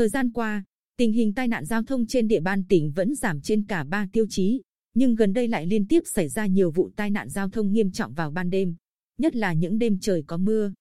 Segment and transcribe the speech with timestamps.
[0.00, 0.64] Thời gian qua,
[0.96, 4.08] tình hình tai nạn giao thông trên địa bàn tỉnh vẫn giảm trên cả ba
[4.12, 4.62] tiêu chí,
[4.94, 7.92] nhưng gần đây lại liên tiếp xảy ra nhiều vụ tai nạn giao thông nghiêm
[7.92, 8.76] trọng vào ban đêm,
[9.18, 10.72] nhất là những đêm trời có mưa.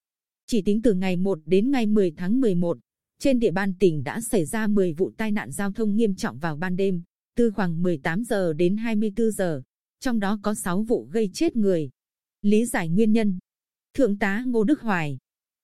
[0.47, 2.77] Chỉ tính từ ngày 1 đến ngày 10 tháng 11,
[3.19, 6.39] trên địa bàn tỉnh đã xảy ra 10 vụ tai nạn giao thông nghiêm trọng
[6.39, 7.03] vào ban đêm,
[7.35, 9.61] từ khoảng 18 giờ đến 24 giờ,
[9.99, 11.89] trong đó có 6 vụ gây chết người.
[12.41, 13.39] Lý giải nguyên nhân.
[13.93, 15.17] Thượng tá Ngô Đức Hoài,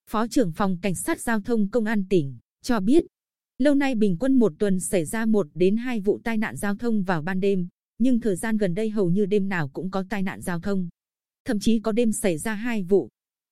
[0.10, 3.06] Phó trưởng phòng Cảnh sát Giao thông Công an tỉnh, cho biết,
[3.58, 6.76] lâu nay bình quân một tuần xảy ra một đến hai vụ tai nạn giao
[6.76, 7.68] thông vào ban đêm,
[8.00, 10.90] nhưng thời gian gần đây hầu như đêm nào cũng có tai nạn giao thông.
[11.46, 13.10] Thậm chí có đêm xảy ra hai vụ.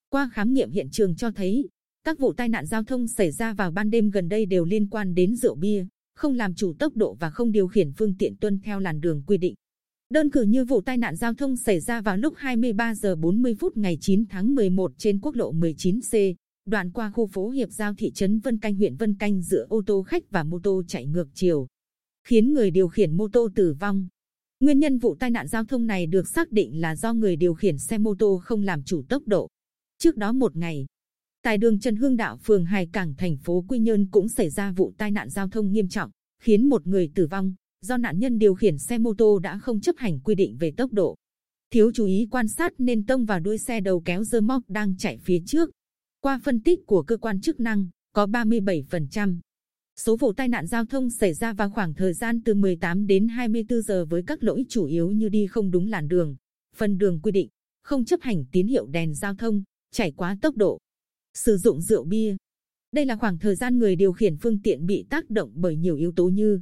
[0.09, 1.69] Qua khám nghiệm hiện trường cho thấy,
[2.03, 4.89] các vụ tai nạn giao thông xảy ra vào ban đêm gần đây đều liên
[4.89, 5.85] quan đến rượu bia,
[6.15, 9.23] không làm chủ tốc độ và không điều khiển phương tiện tuân theo làn đường
[9.27, 9.53] quy định.
[10.09, 13.55] Đơn cử như vụ tai nạn giao thông xảy ra vào lúc 23 giờ 40
[13.59, 16.33] phút ngày 9 tháng 11 trên quốc lộ 19C,
[16.65, 19.81] đoạn qua khu phố Hiệp Giao thị trấn Vân Canh huyện Vân Canh giữa ô
[19.85, 21.67] tô khách và mô tô chạy ngược chiều,
[22.27, 24.07] khiến người điều khiển mô tô tử vong.
[24.59, 27.53] Nguyên nhân vụ tai nạn giao thông này được xác định là do người điều
[27.53, 29.49] khiển xe mô tô không làm chủ tốc độ.
[29.97, 30.85] Trước đó một ngày,
[31.41, 34.71] tại đường Trần Hương Đạo phường Hải Cảng thành phố Quy Nhơn cũng xảy ra
[34.71, 38.37] vụ tai nạn giao thông nghiêm trọng, khiến một người tử vong do nạn nhân
[38.37, 41.15] điều khiển xe mô tô đã không chấp hành quy định về tốc độ.
[41.71, 44.97] Thiếu chú ý quan sát nên tông vào đuôi xe đầu kéo dơ móc đang
[44.97, 45.69] chạy phía trước.
[46.23, 49.39] Qua phân tích của cơ quan chức năng, có 37%.
[49.95, 53.27] Số vụ tai nạn giao thông xảy ra vào khoảng thời gian từ 18 đến
[53.27, 56.35] 24 giờ với các lỗi chủ yếu như đi không đúng làn đường,
[56.75, 57.49] phân đường quy định,
[57.81, 60.79] không chấp hành tín hiệu đèn giao thông, chạy quá tốc độ,
[61.33, 62.35] sử dụng rượu bia.
[62.91, 65.95] Đây là khoảng thời gian người điều khiển phương tiện bị tác động bởi nhiều
[65.95, 66.59] yếu tố như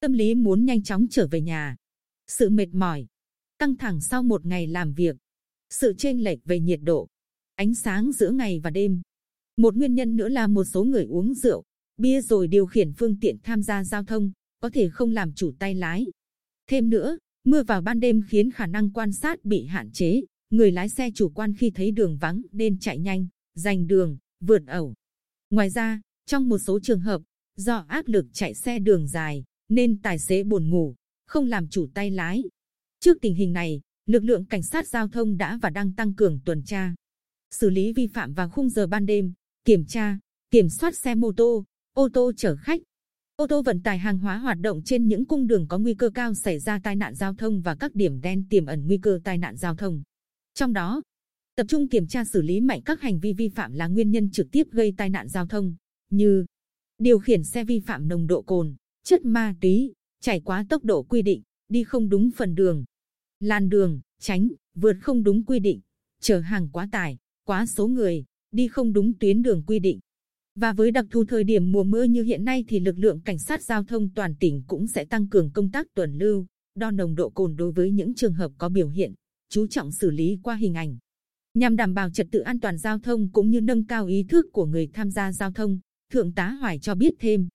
[0.00, 1.76] tâm lý muốn nhanh chóng trở về nhà,
[2.26, 3.06] sự mệt mỏi,
[3.58, 5.16] căng thẳng sau một ngày làm việc,
[5.70, 7.08] sự chênh lệch về nhiệt độ,
[7.60, 9.02] ánh sáng giữa ngày và đêm.
[9.56, 11.64] Một nguyên nhân nữa là một số người uống rượu,
[11.96, 15.52] bia rồi điều khiển phương tiện tham gia giao thông, có thể không làm chủ
[15.58, 16.06] tay lái.
[16.70, 20.20] Thêm nữa, mưa vào ban đêm khiến khả năng quan sát bị hạn chế,
[20.50, 24.62] người lái xe chủ quan khi thấy đường vắng nên chạy nhanh, giành đường, vượt
[24.66, 24.94] ẩu.
[25.50, 27.22] Ngoài ra, trong một số trường hợp,
[27.56, 30.94] do áp lực chạy xe đường dài, nên tài xế buồn ngủ,
[31.26, 32.42] không làm chủ tay lái.
[33.00, 36.40] Trước tình hình này, lực lượng cảnh sát giao thông đã và đang tăng cường
[36.44, 36.94] tuần tra,
[37.54, 39.32] xử lý vi phạm vào khung giờ ban đêm,
[39.64, 40.18] kiểm tra,
[40.50, 42.80] kiểm soát xe mô tô, ô tô chở khách,
[43.36, 46.10] ô tô vận tải hàng hóa hoạt động trên những cung đường có nguy cơ
[46.10, 49.20] cao xảy ra tai nạn giao thông và các điểm đen tiềm ẩn nguy cơ
[49.24, 50.02] tai nạn giao thông.
[50.54, 51.02] Trong đó,
[51.56, 54.30] tập trung kiểm tra xử lý mạnh các hành vi vi phạm là nguyên nhân
[54.30, 55.74] trực tiếp gây tai nạn giao thông,
[56.10, 56.44] như
[56.98, 58.74] điều khiển xe vi phạm nồng độ cồn,
[59.04, 62.84] chất ma túy, chạy quá tốc độ quy định, đi không đúng phần đường,
[63.40, 65.80] làn đường, tránh, vượt không đúng quy định,
[66.20, 67.18] chở hàng quá tải,
[67.50, 70.00] quá số người, đi không đúng tuyến đường quy định.
[70.54, 73.38] Và với đặc thù thời điểm mùa mưa như hiện nay thì lực lượng cảnh
[73.38, 77.14] sát giao thông toàn tỉnh cũng sẽ tăng cường công tác tuần lưu, đo nồng
[77.14, 79.14] độ cồn đối với những trường hợp có biểu hiện,
[79.48, 80.98] chú trọng xử lý qua hình ảnh.
[81.54, 84.46] Nhằm đảm bảo trật tự an toàn giao thông cũng như nâng cao ý thức
[84.52, 85.78] của người tham gia giao thông,
[86.12, 87.48] Thượng tá Hoài cho biết thêm.